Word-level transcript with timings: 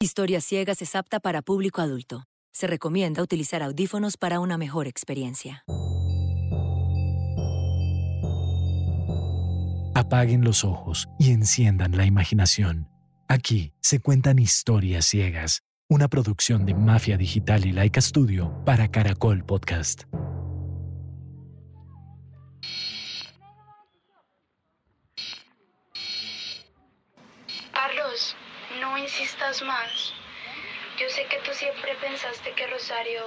Historias 0.00 0.44
Ciegas 0.44 0.80
es 0.80 0.94
apta 0.94 1.18
para 1.18 1.42
público 1.42 1.80
adulto. 1.80 2.22
Se 2.52 2.68
recomienda 2.68 3.20
utilizar 3.20 3.64
audífonos 3.64 4.16
para 4.16 4.38
una 4.38 4.56
mejor 4.56 4.86
experiencia. 4.86 5.64
Apaguen 9.96 10.44
los 10.44 10.62
ojos 10.62 11.08
y 11.18 11.32
enciendan 11.32 11.96
la 11.96 12.06
imaginación. 12.06 12.88
Aquí 13.26 13.72
se 13.80 13.98
cuentan 13.98 14.38
historias 14.38 15.04
ciegas, 15.04 15.62
una 15.88 16.06
producción 16.06 16.64
de 16.64 16.74
Mafia 16.74 17.16
Digital 17.16 17.66
y 17.66 17.72
Laika 17.72 18.00
Studio 18.00 18.54
para 18.64 18.92
Caracol 18.92 19.44
Podcast. 19.44 20.04
Yo 30.98 31.08
sé 31.10 31.26
que 31.26 31.38
tú 31.38 31.52
siempre 31.54 31.94
pensaste 31.96 32.52
que 32.52 32.66
Rosario 32.66 33.24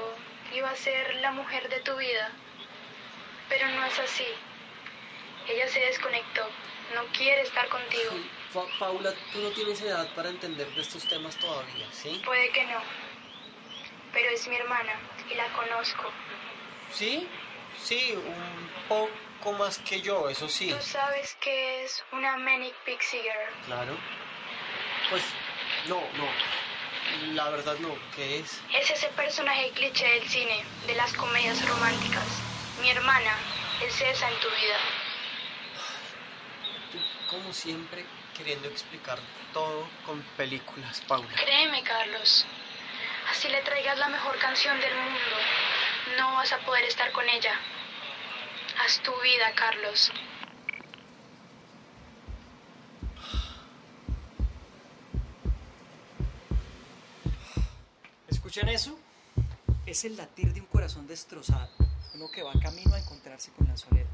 iba 0.54 0.70
a 0.70 0.76
ser 0.76 1.16
la 1.16 1.32
mujer 1.32 1.70
de 1.70 1.80
tu 1.82 1.96
vida, 1.96 2.30
pero 3.50 3.68
no 3.70 3.86
es 3.86 3.98
así. 4.00 4.26
Ella 5.48 5.68
se 5.70 5.80
desconectó, 5.80 6.48
no 6.94 7.06
quiere 7.18 7.42
estar 7.42 7.68
contigo. 7.70 8.12
Pa- 8.54 8.68
Paula, 8.80 9.14
tú 9.32 9.40
no 9.42 9.50
tienes 9.52 9.82
edad 9.82 10.08
para 10.16 10.30
entender 10.30 10.68
de 10.76 10.82
estos 10.82 11.08
temas 11.08 11.38
todavía, 11.38 11.88
¿sí? 11.94 12.22
Puede 12.26 12.50
que 12.52 12.66
no, 12.66 12.82
pero 14.12 14.30
es 14.32 14.48
mi 14.48 14.56
hermana 14.58 14.94
y 15.30 15.36
la 15.36 15.48
conozco. 15.54 16.12
Sí, 16.92 17.28
sí, 17.82 18.14
un 18.14 18.70
poco 18.90 19.54
más 19.54 19.80
que 19.80 20.02
yo, 20.02 20.28
eso 20.30 20.50
sí. 20.50 20.70
Tú 20.74 20.82
sabes 20.82 21.36
que 21.40 21.86
es 21.86 22.04
una 22.12 22.36
Manic 22.36 22.76
Pixie 22.84 23.22
Girl. 23.24 23.66
Claro. 23.66 23.98
Pues, 25.10 25.24
no, 25.88 25.96
no. 26.18 26.28
La 27.34 27.50
verdad 27.50 27.78
no, 27.80 27.96
¿qué 28.16 28.40
es? 28.40 28.62
Es 28.74 28.90
ese 28.90 29.08
personaje 29.10 29.72
cliché 29.72 30.06
del 30.06 30.28
cine, 30.28 30.64
de 30.88 30.96
las 30.96 31.14
comedias 31.14 31.68
románticas. 31.68 32.26
Mi 32.82 32.90
hermana 32.90 33.36
es 33.86 34.02
esa 34.02 34.30
en 34.30 34.40
tu 34.40 34.48
vida. 34.48 34.78
Tú, 36.92 36.98
como 37.30 37.54
siempre, 37.54 38.06
queriendo 38.36 38.68
explicar 38.68 39.20
todo 39.54 39.88
con 40.06 40.22
películas, 40.38 41.02
Paula. 41.08 41.30
Créeme, 41.36 41.84
Carlos. 41.84 42.46
Así 43.30 43.48
le 43.50 43.62
traigas 43.62 43.98
la 43.98 44.10
mejor 44.10 44.38
canción 44.40 44.80
del 44.80 44.96
mundo. 44.96 45.38
No 46.18 46.34
vas 46.36 46.52
a 46.52 46.60
poder 46.60 46.84
estar 46.86 47.12
con 47.12 47.28
ella. 47.30 47.54
Haz 48.84 49.00
tu 49.02 49.14
vida, 49.22 49.52
Carlos. 49.54 50.12
¿Escuchan 58.52 58.68
eso? 58.68 59.00
Es 59.86 60.04
el 60.04 60.18
latir 60.18 60.54
de 60.54 60.60
un 60.60 60.68
corazón 60.68 61.08
destrozado, 61.08 61.70
uno 62.14 62.30
que 62.30 62.44
va 62.44 62.52
camino 62.62 62.94
a 62.94 63.00
encontrarse 63.00 63.50
con 63.52 63.66
la 63.66 63.78
soledad. 63.78 64.10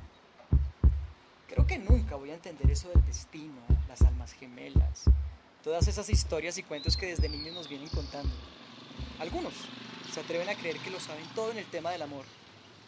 Creo 1.47 1.66
que 1.66 1.79
nunca 1.79 2.17
voy 2.17 2.29
a 2.29 2.35
entender 2.35 2.69
eso 2.69 2.88
del 2.89 3.03
destino, 3.07 3.59
las 3.88 4.03
almas 4.03 4.33
gemelas, 4.33 5.05
todas 5.63 5.88
esas 5.88 6.07
historias 6.11 6.55
y 6.59 6.61
cuentos 6.61 6.97
que 6.97 7.07
desde 7.07 7.29
niños 7.29 7.55
nos 7.55 7.67
vienen 7.67 7.89
contando. 7.89 8.31
Algunos 9.17 9.55
se 10.13 10.19
atreven 10.19 10.49
a 10.49 10.55
creer 10.55 10.77
que 10.81 10.91
lo 10.91 10.99
saben 10.99 11.25
todo 11.33 11.49
en 11.49 11.57
el 11.57 11.66
tema 11.66 11.89
del 11.89 12.03
amor. 12.03 12.25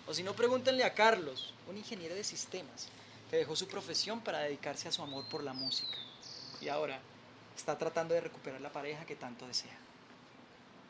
O 0.06 0.13
si 0.13 0.22
no, 0.22 0.36
pregúntenle 0.36 0.84
a 0.84 0.94
Carlos, 0.94 1.56
un 1.67 1.78
ingeniero 1.78 2.13
de 2.13 2.23
sistemas, 2.23 2.89
que 3.31 3.38
dejó 3.38 3.56
su 3.56 3.67
profesión 3.67 4.22
para 4.22 4.38
dedicarse 4.38 4.88
a 4.88 4.91
su 4.91 5.02
amor 5.02 5.28
por 5.30 5.44
la 5.44 5.53
música. 5.53 5.97
Y 6.61 6.67
ahora 6.67 7.00
está 7.58 7.75
tratando 7.75 8.13
de 8.13 8.22
recuperar 8.22 8.61
la 8.61 8.72
pareja 8.72 9.03
que 9.08 9.16
tanto 9.16 9.47
desea. 9.47 9.89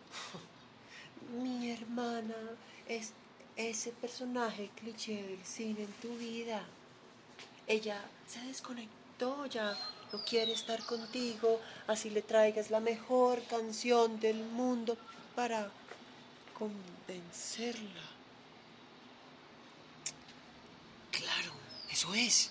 Mi 1.42 1.72
hermana 1.72 2.36
es 2.88 3.14
ese 3.56 3.92
personaje 3.92 4.70
cliché 4.76 5.22
del 5.24 5.46
cine 5.46 5.84
en 5.84 5.94
tu 6.02 6.16
vida. 6.18 6.64
Ella 7.68 8.02
se 8.28 8.40
desconectó 8.42 9.46
ya, 9.48 9.78
no 10.12 10.24
quiere 10.24 10.54
estar 10.54 10.84
contigo, 10.86 11.60
así 11.88 12.10
le 12.10 12.22
traigas 12.22 12.72
la 12.72 12.80
mejor 12.80 13.44
canción 13.44 14.20
del 14.20 14.44
mundo 14.44 14.98
para 15.36 15.70
convencerla. 16.58 18.02
Claro, 21.12 21.52
eso 21.92 22.14
es. 22.14 22.50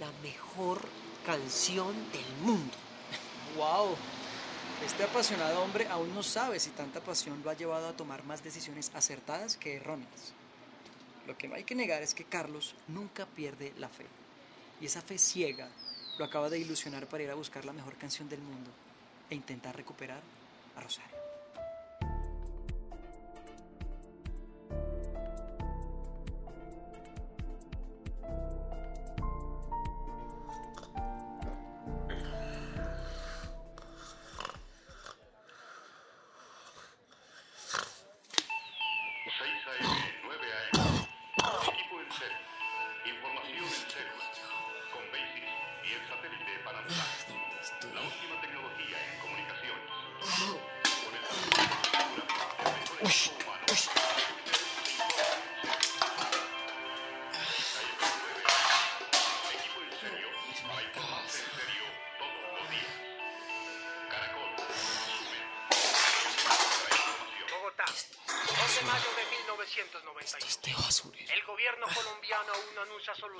La 0.00 0.10
mejor 0.22 0.80
canción 1.24 1.94
del 2.12 2.36
mundo. 2.42 2.74
¡Wow! 3.56 3.96
Este 4.84 5.04
apasionado 5.04 5.62
hombre 5.62 5.88
aún 5.88 6.14
no 6.14 6.22
sabe 6.22 6.60
si 6.60 6.70
tanta 6.70 7.00
pasión 7.00 7.40
lo 7.42 7.50
ha 7.50 7.54
llevado 7.54 7.88
a 7.88 7.96
tomar 7.96 8.24
más 8.24 8.44
decisiones 8.44 8.90
acertadas 8.94 9.56
que 9.56 9.76
erróneas. 9.76 10.32
Lo 11.26 11.36
que 11.36 11.48
no 11.48 11.54
hay 11.54 11.64
que 11.64 11.74
negar 11.74 12.02
es 12.02 12.14
que 12.14 12.24
Carlos 12.24 12.74
nunca 12.86 13.26
pierde 13.26 13.72
la 13.78 13.88
fe. 13.88 14.06
Y 14.80 14.86
esa 14.86 15.00
fe 15.00 15.18
ciega 15.18 15.68
lo 16.18 16.24
acaba 16.24 16.50
de 16.50 16.58
ilusionar 16.58 17.06
para 17.06 17.24
ir 17.24 17.30
a 17.30 17.34
buscar 17.34 17.64
la 17.64 17.72
mejor 17.72 17.96
canción 17.96 18.28
del 18.28 18.40
mundo 18.40 18.70
e 19.30 19.34
intentar 19.34 19.74
recuperar 19.74 20.20
a 20.76 20.80
Rosario. 20.80 21.25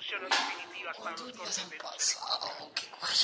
Soluciones 0.07 0.31
definitivas 0.31 0.97
para 0.99 1.11
los 1.13 1.33
cortes 1.33 1.71
de. 1.71 1.79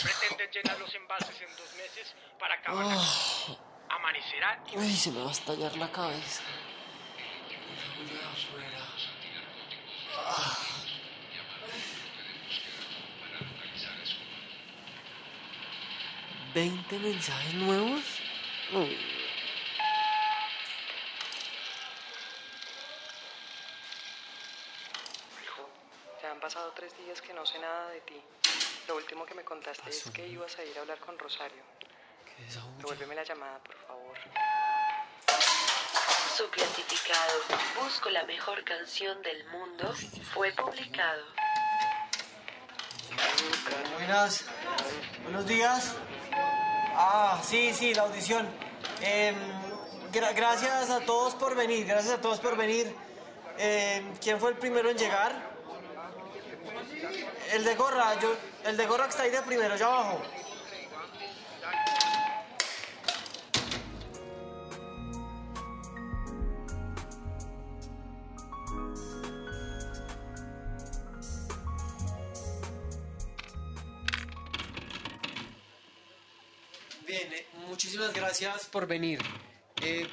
Pretenden 0.03 0.51
llenar 0.51 0.79
los 0.79 0.95
embalses 0.95 1.41
en 1.41 1.57
dos 1.57 1.75
meses 1.77 2.15
para 2.39 2.55
acabar 2.55 2.87
crisis. 2.87 3.59
Amanecerá 3.89 4.65
y 4.73 4.77
Uy, 4.79 4.97
se 4.97 5.11
me 5.11 5.23
va 5.23 5.29
a 5.29 5.33
estallar 5.33 5.77
la 5.77 5.93
cabeza. 5.93 6.43
¿20 16.55 16.99
mensajes 16.99 17.55
nuevos? 17.55 18.03
Uy. 18.75 19.22
Pasado 26.43 26.73
tres 26.75 26.93
días 26.99 27.23
que 27.23 27.33
no 27.33 27.47
sé 27.47 27.59
nada 27.61 27.89
de 27.91 28.01
ti. 28.01 28.21
Lo 28.89 28.97
último 28.97 29.25
que 29.25 29.35
me 29.35 29.45
contaste 29.45 29.89
es 29.89 30.11
que 30.13 30.27
ibas 30.27 30.59
a 30.59 30.65
ir 30.65 30.77
a 30.77 30.81
hablar 30.83 30.99
con 30.99 31.17
Rosario. 31.19 31.63
Devuélveme 32.79 33.15
la 33.15 33.23
llamada, 33.23 33.59
por 33.61 33.77
favor. 33.87 34.17
Su 36.37 36.49
clasificado 36.51 37.41
Busco 37.81 38.11
la 38.11 38.25
mejor 38.25 38.65
canción 38.65 39.23
del 39.23 39.45
mundo 39.49 39.95
fue 40.35 40.53
publicado. 40.53 41.23
Buenas, 43.95 44.45
buenos 45.23 45.47
días. 45.47 45.95
Ah, 46.97 47.41
sí, 47.45 47.73
sí, 47.73 47.95
la 47.95 48.03
audición. 48.03 48.49
Em, 49.01 49.37
gra- 50.11 50.35
gracias 50.35 50.91
a 50.91 51.01
todos 51.01 51.35
por 51.35 51.55
venir, 51.55 51.87
gracias 51.87 52.15
a 52.15 52.21
todos 52.21 52.41
por 52.41 52.57
venir. 52.57 52.93
Em, 53.59 54.17
¿Quién 54.17 54.41
fue 54.41 54.51
el 54.51 54.57
primero 54.57 54.91
en 54.91 54.97
llegar? 54.99 55.52
El 57.53 57.65
de 57.65 57.75
gorra, 57.75 58.19
yo, 58.19 58.35
el 58.65 58.79
de 58.79 58.87
gorra 58.87 59.05
que 59.05 59.11
está 59.11 59.25
ahí 59.25 59.31
de 59.31 59.43
primero, 59.43 59.77
ya 59.77 59.85
abajo. 59.85 60.23
Bien, 77.07 77.33
eh, 77.35 77.47
muchísimas 77.69 78.15
gracias 78.15 78.65
por 78.65 78.87
venir. 78.87 79.21
Eh. 79.83 80.09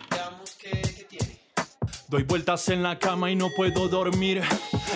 Doy 2.09 2.23
vueltas 2.23 2.67
en 2.69 2.81
la 2.81 2.97
cama 2.97 3.29
y 3.29 3.35
no 3.35 3.51
puedo 3.55 3.87
dormir. 3.87 4.41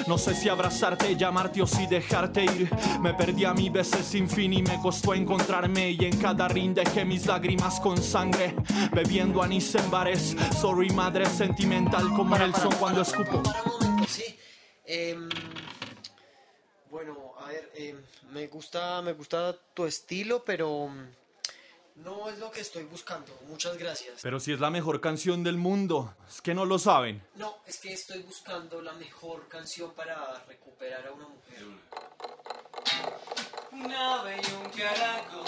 No 0.07 0.17
sé 0.17 0.33
si 0.33 0.49
abrazarte, 0.49 1.15
llamarte 1.15 1.61
o 1.61 1.67
si 1.67 1.85
dejarte 1.85 2.43
ir. 2.43 2.67
Me 3.01 3.13
perdí 3.13 3.45
a 3.45 3.53
mi 3.53 3.69
veces 3.69 4.03
sin 4.03 4.27
fin 4.27 4.51
y 4.51 4.63
me 4.63 4.81
costó 4.81 5.13
encontrarme. 5.13 5.91
Y 5.91 6.05
en 6.05 6.17
cada 6.17 6.47
rin 6.47 6.73
dejé 6.73 7.05
mis 7.05 7.27
lágrimas 7.27 7.79
con 7.79 8.01
sangre. 8.01 8.55
Bebiendo 8.91 9.43
anís 9.43 9.75
en 9.75 9.91
bares. 9.91 10.35
Sorry, 10.59 10.89
madre 10.89 11.27
sentimental 11.27 12.09
como 12.15 12.35
el 12.35 12.55
son 12.55 12.73
cuando 12.79 13.03
escupo. 13.03 13.43
Para 13.43 13.63
momento, 13.63 14.07
sí. 14.07 14.35
Em, 14.83 15.29
bueno, 16.89 17.35
a 17.39 17.47
ver, 17.49 17.71
em, 17.75 17.97
me 18.31 18.47
gusta, 18.47 19.03
me 19.03 19.13
gusta 19.13 19.55
tu 19.75 19.85
estilo, 19.85 20.43
pero 20.43 20.89
no 21.95 22.29
es 22.29 22.39
lo 22.39 22.51
que 22.51 22.61
estoy 22.61 22.83
buscando. 22.83 23.37
Muchas 23.47 23.77
gracias. 23.77 24.19
Pero 24.21 24.39
si 24.39 24.53
es 24.53 24.59
la 24.59 24.69
mejor 24.69 25.01
canción 25.01 25.43
del 25.43 25.57
mundo, 25.57 26.15
es 26.27 26.41
que 26.41 26.53
no 26.53 26.65
lo 26.65 26.79
saben. 26.79 27.25
No, 27.35 27.57
es 27.65 27.77
que 27.77 27.93
estoy 27.93 28.21
buscando 28.23 28.81
la 28.81 28.93
mejor 28.93 29.47
canción 29.47 29.93
para 29.93 30.43
recuperar 30.47 31.07
a 31.07 31.11
una 31.11 31.27
mujer. 31.27 31.63
Una 33.71 34.21
ave 34.21 34.35
y 34.35 34.53
un 34.53 34.69
caracol 34.71 35.45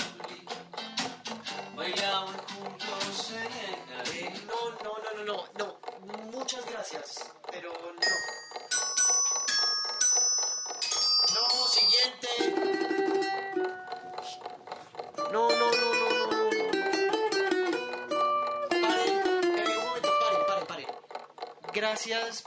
bailaban 1.75 2.37
juntos 2.37 3.31
en 3.31 3.43
el 3.43 3.95
jardín. 3.95 4.47
No, 4.47 4.71
no, 4.83 4.97
no, 5.03 5.23
no, 5.23 5.25
no, 5.25 5.47
no. 5.57 5.74
Gracias 21.95 22.43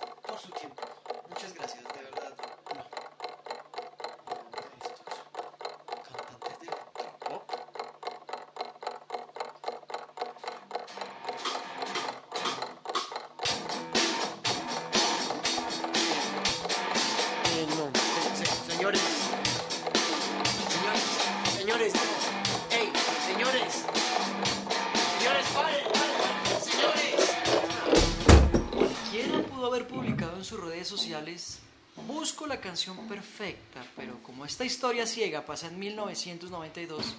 canción 32.69 33.09
perfecta, 33.09 33.83
pero 33.97 34.23
como 34.23 34.45
esta 34.45 34.63
historia 34.63 35.07
ciega 35.07 35.47
pasa 35.47 35.69
en 35.69 35.79
1992, 35.79 37.17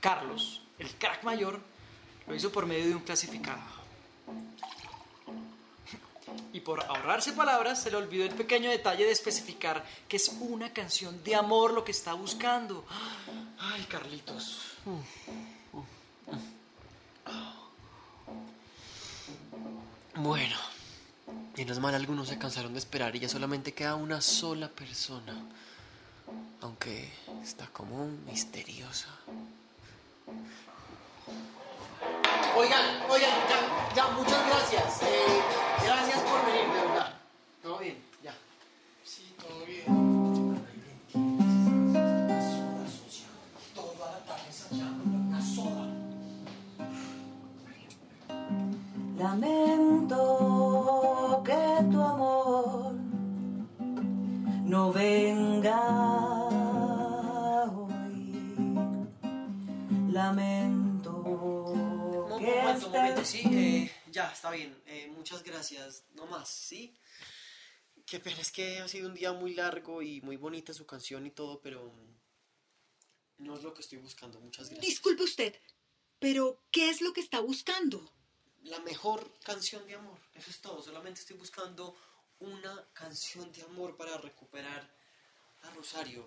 Carlos, 0.00 0.62
el 0.76 0.90
crack 0.96 1.22
mayor, 1.22 1.60
lo 2.26 2.34
hizo 2.34 2.50
por 2.50 2.66
medio 2.66 2.88
de 2.88 2.96
un 2.96 3.02
clasificado. 3.02 3.62
Y 6.52 6.58
por 6.58 6.82
ahorrarse 6.82 7.32
palabras, 7.32 7.80
se 7.80 7.92
le 7.92 7.96
olvidó 7.96 8.24
el 8.24 8.34
pequeño 8.34 8.70
detalle 8.70 9.04
de 9.04 9.12
especificar 9.12 9.84
que 10.08 10.16
es 10.16 10.36
una 10.40 10.72
canción 10.72 11.22
de 11.22 11.36
amor 11.36 11.72
lo 11.72 11.84
que 11.84 11.92
está 11.92 12.14
buscando. 12.14 12.84
Ay, 13.60 13.84
Carlitos. 13.84 14.78
Bueno, 20.16 20.56
menos 21.58 21.80
mal 21.80 21.92
algunos 21.92 22.28
se 22.28 22.38
cansaron 22.38 22.72
de 22.72 22.78
esperar 22.78 23.16
y 23.16 23.18
ya 23.18 23.28
solamente 23.28 23.74
queda 23.74 23.96
una 23.96 24.20
sola 24.20 24.68
persona. 24.68 25.34
Aunque 26.60 27.10
está 27.42 27.66
como 27.66 28.06
misteriosa. 28.26 29.08
Oigan, 32.56 33.02
oigan, 33.10 33.30
ya, 33.48 33.94
ya, 33.96 34.06
muchas 34.12 34.46
gracias. 34.46 35.02
Eh, 35.02 35.37
gracias. 65.48 66.04
No 66.14 66.26
más, 66.26 66.48
¿sí? 66.48 66.94
Qué 68.06 68.20
pena, 68.20 68.40
es 68.40 68.50
que 68.50 68.78
ha 68.78 68.88
sido 68.88 69.08
un 69.08 69.14
día 69.14 69.32
muy 69.32 69.54
largo 69.54 70.02
y 70.02 70.20
muy 70.22 70.36
bonita 70.36 70.72
su 70.72 70.86
canción 70.86 71.26
y 71.26 71.30
todo, 71.30 71.60
pero 71.60 71.92
mm, 71.92 73.44
no 73.44 73.54
es 73.56 73.62
lo 73.62 73.74
que 73.74 73.82
estoy 73.82 73.98
buscando. 73.98 74.40
Muchas 74.40 74.70
gracias. 74.70 74.86
Disculpe 74.86 75.24
usted, 75.24 75.54
pero 76.18 76.62
¿qué 76.70 76.88
es 76.88 77.00
lo 77.00 77.12
que 77.12 77.20
está 77.20 77.40
buscando? 77.40 78.10
La 78.62 78.80
mejor 78.80 79.30
canción 79.40 79.86
de 79.86 79.94
amor. 79.94 80.18
Eso 80.34 80.50
es 80.50 80.60
todo. 80.60 80.82
Solamente 80.82 81.20
estoy 81.20 81.36
buscando 81.36 81.96
una 82.40 82.88
canción 82.92 83.50
de 83.52 83.62
amor 83.62 83.96
para 83.96 84.16
recuperar 84.18 84.90
a 85.62 85.70
Rosario. 85.70 86.26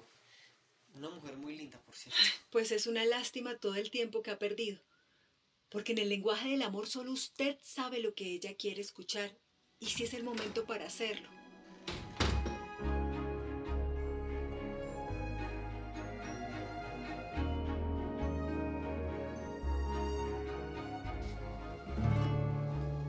Una 0.93 1.09
mujer 1.09 1.37
muy 1.37 1.55
linda, 1.57 1.79
por 1.79 1.95
cierto. 1.95 2.19
Pues 2.51 2.71
es 2.71 2.85
una 2.85 3.05
lástima 3.05 3.57
todo 3.57 3.75
el 3.75 3.89
tiempo 3.91 4.21
que 4.21 4.31
ha 4.31 4.37
perdido. 4.37 4.79
Porque 5.71 5.93
en 5.93 5.99
el 5.99 6.09
lenguaje 6.09 6.49
del 6.49 6.63
amor 6.63 6.87
solo 6.87 7.13
usted 7.13 7.57
sabe 7.63 8.01
lo 8.01 8.13
que 8.13 8.25
ella 8.25 8.55
quiere 8.57 8.81
escuchar 8.81 9.31
y 9.79 9.85
si 9.87 10.03
es 10.03 10.13
el 10.13 10.23
momento 10.23 10.65
para 10.65 10.85
hacerlo. 10.85 11.29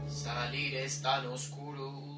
Salir 0.06 0.76
es 0.76 1.02
tan 1.02 1.26
oscuro 1.26 2.12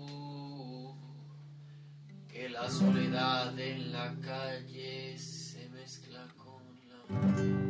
que 2.28 2.50
la 2.50 2.70
soledad 2.70 3.58
en 3.58 3.92
la 3.92 4.14
calle 4.20 5.16
se 5.16 5.70
mezcla 5.70 6.28
con 6.36 6.62
la, 6.90 7.63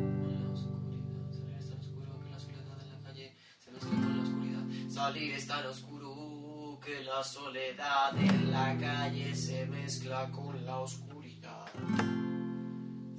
Salir 5.05 5.33
es 5.33 5.45
tan 5.45 5.63
oscuro 5.67 6.79
que 6.83 7.03
la 7.03 7.23
soledad 7.23 8.17
en 8.17 8.51
la 8.51 8.75
calle 8.75 9.35
se 9.35 9.67
mezcla 9.67 10.31
con 10.31 10.65
la 10.65 10.79
oscuridad. 10.79 11.67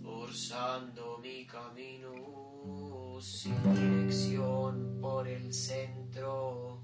Forzando 0.03 1.19
mi 1.23 1.47
camino 1.47 3.21
sin 3.21 3.55
dirección 3.73 4.99
por 5.01 5.29
el 5.29 5.55
centro 5.55 6.83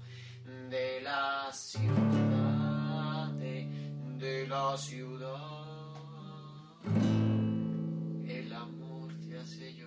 de 0.69 1.01
la 1.01 1.51
ciudad, 1.51 3.27
de, 3.33 3.67
de 4.19 4.47
la 4.47 4.77
ciudad. 4.77 5.97
El 8.25 8.53
amor 8.53 9.13
te 9.19 9.37
hace 9.37 9.73
llorar, 9.73 9.82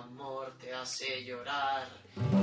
amor 0.00 0.56
te 0.58 0.72
hace 0.72 1.24
llorar, 1.24 1.88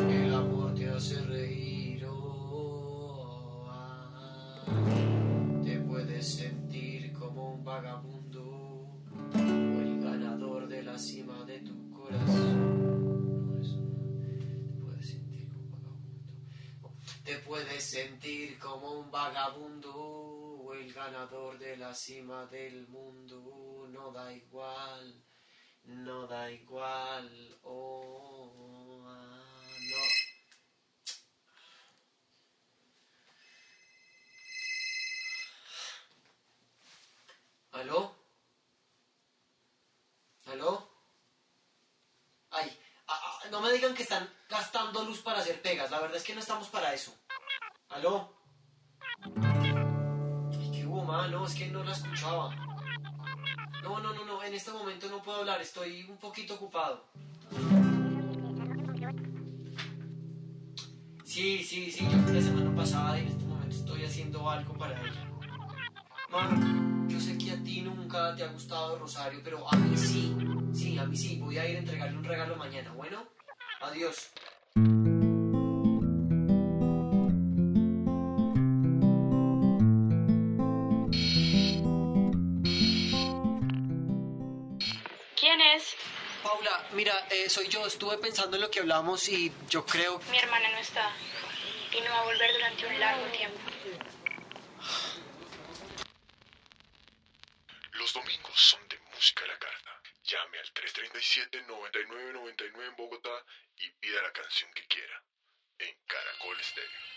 el 0.09 0.33
amor 0.33 0.73
te 0.75 0.89
hace 0.89 1.21
reír. 1.23 2.05
oh, 2.05 3.65
ah. 3.69 4.63
Te 5.63 5.79
puedes 5.79 6.35
sentir 6.35 7.13
como 7.13 7.53
un 7.53 7.63
vagabundo 7.63 8.43
o 9.33 9.81
el 9.81 10.01
ganador 10.03 10.67
de 10.67 10.83
la 10.83 10.97
cima 10.97 11.43
de 11.45 11.59
tu 11.59 11.91
corazón. 11.91 12.77
Te 13.63 13.79
puedes 14.79 15.09
sentir 15.09 15.49
como 15.49 15.63
un 15.63 15.71
vagabundo. 15.71 16.33
Te 17.23 17.35
puedes 17.39 17.83
sentir 17.83 18.59
como 18.59 18.91
un 18.99 19.11
vagabundo 19.11 19.93
o 19.95 20.73
el 20.73 20.93
ganador 20.93 21.57
de 21.57 21.77
la 21.77 21.93
cima 21.93 22.45
del 22.45 22.87
mundo. 22.87 23.87
No 23.89 24.11
da 24.11 24.31
igual, 24.33 25.26
no 25.87 26.27
da 26.27 26.51
igual. 26.51 27.57
Oh, 27.63 29.03
ah, 29.07 29.41
no. 29.89 29.97
¿Aló? 37.79 38.15
¿Aló? 40.45 40.97
no 43.51 43.61
me 43.61 43.71
digan 43.71 43.95
que 43.95 44.03
están 44.03 44.29
gastando 44.49 45.03
luz 45.03 45.21
para 45.21 45.39
hacer 45.39 45.61
pegas. 45.61 45.89
La 45.89 45.99
verdad 45.99 46.17
es 46.17 46.23
que 46.23 46.33
no 46.33 46.41
estamos 46.41 46.67
para 46.67 46.93
eso. 46.93 47.13
¿Aló? 47.89 48.33
Ay, 49.41 50.71
¿Qué 50.73 50.85
hubo, 50.85 51.03
ma? 51.03 51.27
No, 51.27 51.45
es 51.45 51.55
que 51.55 51.67
no 51.67 51.83
la 51.83 51.93
escuchaba. 51.93 52.66
No, 53.87 54.01
no, 54.01 54.13
no, 54.13 54.25
no. 54.25 54.43
En 54.43 54.53
este 54.53 54.69
momento 54.71 55.07
no 55.07 55.23
puedo 55.23 55.39
hablar. 55.39 55.61
Estoy 55.61 56.03
un 56.09 56.17
poquito 56.17 56.55
ocupado. 56.55 57.05
Sí, 61.23 61.63
sí, 61.63 61.89
sí. 61.89 62.05
Yo 62.11 62.17
fui 62.19 62.33
la 62.33 62.41
semana 62.41 62.75
pasada 62.75 63.17
y 63.17 63.21
en 63.21 63.27
este 63.29 63.45
momento 63.45 63.75
estoy 63.77 64.03
haciendo 64.03 64.49
algo 64.49 64.73
para 64.73 64.99
ella. 64.99 65.31
Ma, 66.29 67.07
yo 67.07 67.17
sé 67.17 67.37
que 67.37 67.51
a 67.51 67.63
ti 67.63 67.79
nunca 67.81 68.35
te 68.35 68.43
ha 68.43 68.47
gustado 68.47 68.99
Rosario, 68.99 69.39
pero 69.41 69.65
a 69.71 69.75
mí 69.77 69.95
sí. 69.95 70.35
Sí, 70.73 70.97
a 70.97 71.05
mí 71.05 71.15
sí. 71.15 71.39
Voy 71.39 71.57
a 71.57 71.69
ir 71.69 71.77
a 71.77 71.79
entregarle 71.79 72.17
un 72.17 72.25
regalo 72.25 72.57
mañana. 72.57 72.91
Bueno, 72.91 73.23
adiós. 73.79 74.31
Mira, 86.97 87.13
eh, 87.29 87.47
soy 87.47 87.69
yo. 87.69 87.85
Estuve 87.85 88.17
pensando 88.17 88.57
en 88.57 88.63
lo 88.63 88.71
que 88.71 88.79
hablamos 88.79 89.29
y 89.29 89.53
yo 89.69 89.85
creo... 89.85 90.19
Mi 90.31 90.39
hermana 90.39 90.71
no 90.71 90.79
está. 90.79 91.15
Y 91.91 92.01
no 92.01 92.09
va 92.09 92.21
a 92.21 92.23
volver 92.23 92.51
durante 92.51 92.87
un 92.87 92.99
largo 92.99 93.27
tiempo. 93.27 93.59
Los 97.91 98.13
domingos 98.13 98.59
son 98.59 98.87
de 98.89 98.97
música 99.13 99.45
a 99.45 99.47
la 99.47 99.59
carta. 99.59 100.01
Llame 100.23 100.57
al 100.59 100.73
337-9999 100.73 102.87
en 102.87 102.95
Bogotá 102.95 103.45
y 103.77 103.91
pida 103.91 104.19
la 104.23 104.33
canción 104.33 104.73
que 104.73 104.87
quiera. 104.87 105.23
En 105.77 105.95
Caracol 106.07 106.63
Stereo. 106.63 107.16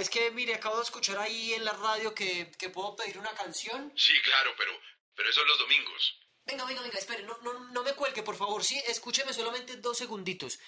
Es 0.00 0.10
que 0.10 0.30
mire, 0.30 0.54
acabo 0.54 0.76
de 0.76 0.82
escuchar 0.84 1.18
ahí 1.18 1.54
en 1.54 1.64
la 1.64 1.72
radio 1.72 2.14
que, 2.14 2.50
que 2.58 2.70
puedo 2.70 2.96
pedir 2.96 3.18
una 3.18 3.32
canción. 3.34 3.92
Sí, 3.96 4.12
claro, 4.22 4.52
pero, 4.56 4.72
pero 5.14 5.28
eso 5.30 5.40
es 5.40 5.46
los 5.46 5.58
domingos. 5.58 6.18
Venga, 6.46 6.64
venga, 6.64 6.82
venga, 6.82 6.98
espere, 6.98 7.22
no, 7.22 7.36
no, 7.42 7.52
no 7.70 7.82
me 7.82 7.94
cuelgue, 7.94 8.22
por 8.22 8.36
favor, 8.36 8.64
sí, 8.64 8.80
escúcheme 8.86 9.32
solamente 9.32 9.76
dos 9.76 9.98
segunditos. 9.98 10.58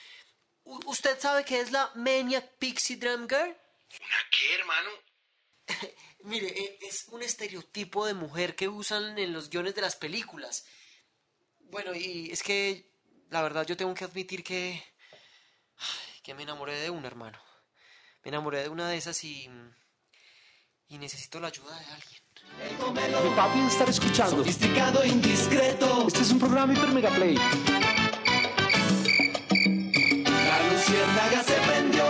U- 0.65 0.81
¿Usted 0.87 1.19
sabe 1.19 1.45
qué 1.45 1.61
es 1.61 1.73
la 1.73 1.91
Maniac 1.95 2.57
Pixie 2.59 2.97
Drum 2.97 3.27
Girl? 3.29 3.57
¿Una 4.01 4.29
qué, 4.31 4.55
hermano? 4.55 4.91
Mire, 6.25 6.47
eh, 6.49 6.79
es 6.83 7.07
un 7.09 7.23
estereotipo 7.23 8.07
de 8.07 8.15
mujer 8.15 8.55
que 8.55 8.69
usan 8.69 9.19
en 9.19 9.33
los 9.33 9.51
guiones 9.51 9.75
de 9.75 9.81
las 9.81 9.97
películas. 9.97 10.67
Bueno, 11.59 11.95
y 11.95 12.31
es 12.31 12.43
que 12.43 12.93
la 13.31 13.43
verdad 13.43 13.67
yo 13.67 13.77
tengo 13.77 13.95
que 13.95 14.05
admitir 14.05 14.45
que 14.45 14.85
ay, 15.79 16.21
que 16.23 16.35
me 16.35 16.43
enamoré 16.45 16.79
de 16.79 16.91
una, 16.91 17.09
hermano. 17.09 17.43
Me 18.25 18.29
enamoré 18.29 18.63
de 18.63 18.69
una 18.69 18.89
de 18.89 18.97
esas 18.97 19.23
y 19.25 19.49
y 20.93 20.99
necesito 20.99 21.41
la 21.41 21.49
ayuda 21.49 21.75
de 21.75 21.87
alguien. 21.87 22.21
Mi 23.25 23.35
papi 23.35 23.57
debe 23.57 23.69
estar 23.69 23.89
escuchando. 23.89 24.37
Sofisticado, 24.37 25.03
indiscreto. 25.07 26.07
Este 26.07 26.21
es 26.21 26.31
un 26.33 26.39
programa 26.39 26.75
hiper 26.75 26.91
mega 26.91 27.09
play. 27.11 27.35
La 30.15 30.71
luciérnaga 30.71 31.43
se 31.45 31.55
prendió. 31.55 32.02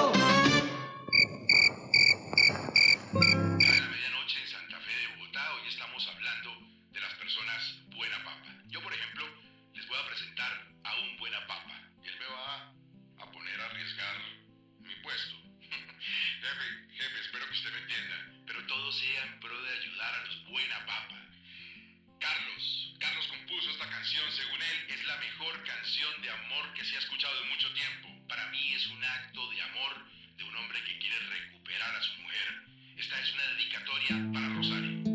De 26.21 26.31
amor 26.31 26.75
que 26.75 26.85
se 26.85 26.97
ha 26.97 26.99
escuchado 26.99 27.43
en 27.43 27.49
mucho 27.49 27.73
tiempo. 27.73 28.29
Para 28.29 28.47
mí 28.49 28.73
es 28.75 28.87
un 28.89 29.03
acto 29.03 29.51
de 29.51 29.63
amor 29.63 30.07
de 30.37 30.45
un 30.45 30.57
hombre 30.57 30.79
que 30.85 30.99
quiere 30.99 31.19
recuperar 31.19 31.95
a 31.95 32.03
su 32.03 32.21
mujer. 32.21 32.63
Esta 32.97 33.21
es 33.21 33.33
una 33.33 33.47
dedicatoria 33.55 34.33
para 34.33 34.49
Rosario. 34.51 35.12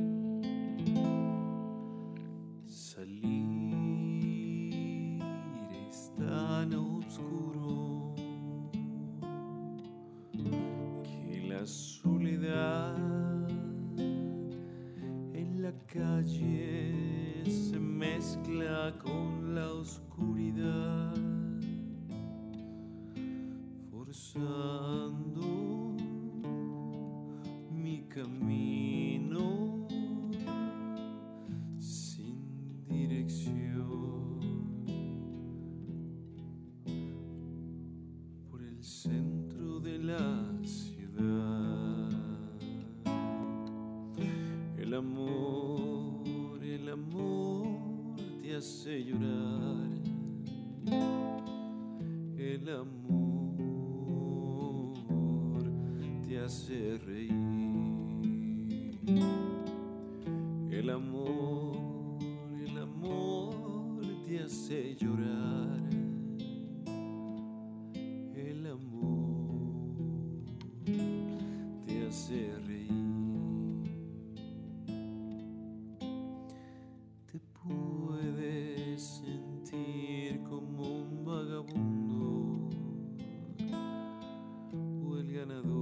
Mi 27.72 28.03
camino 28.08 29.88
sin 31.79 32.86
dirección 32.88 34.39
por 38.50 38.62
el 38.62 38.84
centro 38.84 39.79
de 39.79 40.00
la 40.00 40.53
ciudad. 40.63 42.10
El 44.77 44.94
amor, 44.94 46.63
el 46.63 46.89
amor 46.89 47.67
te 48.41 48.56
hace 48.56 49.03
llorar. 49.03 49.88
El 52.38 52.70
amor 52.70 53.26
hace 56.48 56.98
reír. 57.00 57.34
El 60.72 60.89
amor, 60.89 61.75
el 62.66 62.77
amor 62.77 64.00
te 64.25 64.39
hace 64.39 64.96
llorar. 64.96 65.82
El 68.34 68.66
amor 68.66 70.46
te 71.86 72.08
hace 72.08 72.54
reír. 72.66 73.84
Te 77.30 77.42
puedes 77.62 79.01
sentir 79.01 80.42
como 80.44 81.01
un 81.01 81.25
vagabundo 81.25 82.70
o 85.10 85.18
el 85.18 85.34
ganador 85.34 85.76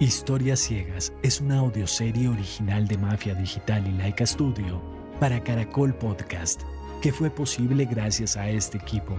Historias 0.00 0.60
Ciegas 0.60 1.12
es 1.24 1.40
una 1.40 1.58
audioserie 1.58 2.28
original 2.28 2.86
de 2.86 2.96
Mafia 2.96 3.34
Digital 3.34 3.84
y 3.84 3.90
Laika 3.98 4.24
Studio 4.24 4.80
para 5.18 5.42
Caracol 5.42 5.92
Podcast, 5.92 6.62
que 7.02 7.10
fue 7.10 7.30
posible 7.30 7.84
gracias 7.84 8.36
a 8.36 8.48
este 8.48 8.78
equipo. 8.78 9.16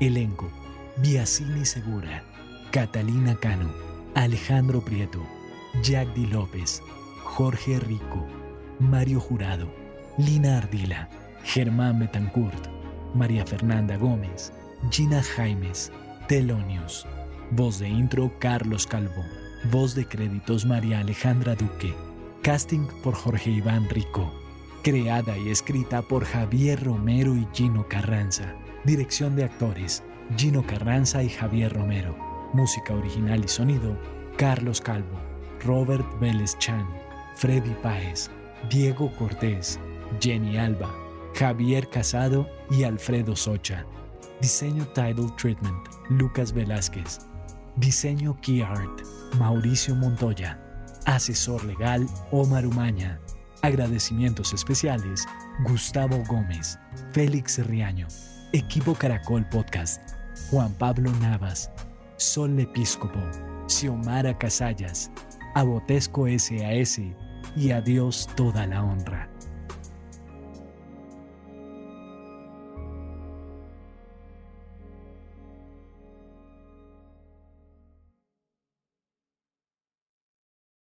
Elenco: 0.00 0.50
Biasini 0.96 1.64
Segura, 1.64 2.24
Catalina 2.72 3.36
Cano, 3.36 3.72
Alejandro 4.16 4.84
Prieto, 4.84 5.24
Jack 5.84 6.12
Di 6.12 6.26
López, 6.26 6.82
Jorge 7.22 7.78
Rico, 7.78 8.26
Mario 8.80 9.20
Jurado, 9.20 9.72
Lina 10.18 10.58
Ardila, 10.58 11.08
Germán 11.44 12.00
Betancourt, 12.00 12.66
María 13.14 13.46
Fernanda 13.46 13.96
Gómez, 13.96 14.52
Gina 14.90 15.22
Jaimes, 15.22 15.92
Telonius. 16.26 17.06
Voz 17.52 17.78
de 17.78 17.88
intro 17.88 18.32
Carlos 18.40 18.86
Calvo. 18.86 19.24
Voz 19.64 19.94
de 19.94 20.06
créditos 20.06 20.64
María 20.64 21.00
Alejandra 21.00 21.54
Duque. 21.54 21.94
Casting 22.40 22.86
por 23.02 23.14
Jorge 23.14 23.50
Iván 23.50 23.90
Rico. 23.90 24.32
Creada 24.82 25.36
y 25.36 25.50
escrita 25.50 26.00
por 26.00 26.24
Javier 26.24 26.82
Romero 26.82 27.36
y 27.36 27.46
Gino 27.52 27.86
Carranza. 27.86 28.54
Dirección 28.84 29.36
de 29.36 29.44
actores 29.44 30.02
Gino 30.38 30.66
Carranza 30.66 31.22
y 31.22 31.28
Javier 31.28 31.74
Romero. 31.74 32.16
Música 32.54 32.94
original 32.94 33.44
y 33.44 33.48
sonido 33.48 33.98
Carlos 34.38 34.80
Calvo, 34.80 35.20
Robert 35.62 36.06
Vélez 36.18 36.56
Chan, 36.58 36.88
Freddy 37.36 37.76
Páez, 37.82 38.30
Diego 38.70 39.14
Cortés, 39.16 39.78
Jenny 40.20 40.56
Alba, 40.56 40.90
Javier 41.34 41.86
Casado 41.90 42.48
y 42.70 42.84
Alfredo 42.84 43.36
Socha. 43.36 43.84
Diseño 44.40 44.86
Title 44.94 45.28
Treatment, 45.36 45.86
Lucas 46.08 46.50
Velázquez. 46.54 47.29
Diseño 47.76 48.36
Key 48.40 48.62
Art, 48.62 49.02
Mauricio 49.38 49.94
Montoya. 49.94 50.58
Asesor 51.06 51.64
legal, 51.64 52.06
Omar 52.30 52.66
Umaña. 52.66 53.20
Agradecimientos 53.62 54.52
especiales, 54.52 55.26
Gustavo 55.66 56.22
Gómez, 56.28 56.78
Félix 57.12 57.58
Riaño. 57.66 58.06
Equipo 58.52 58.94
Caracol 58.94 59.48
Podcast, 59.48 60.02
Juan 60.50 60.74
Pablo 60.74 61.12
Navas, 61.20 61.70
Sol 62.16 62.58
Episcopo, 62.58 63.20
Xiomara 63.68 64.36
Casallas, 64.36 65.12
Abotesco 65.54 66.26
SAS 66.36 67.00
y 67.54 67.70
a 67.70 67.80
Dios 67.80 68.28
toda 68.34 68.66
la 68.66 68.82
honra. 68.82 69.29